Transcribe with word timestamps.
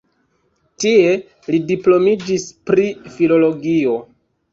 Tie 0.85 1.09
li 1.55 1.59
diplomiĝis 1.71 2.45
pri 2.71 2.87
filologio. 3.19 3.95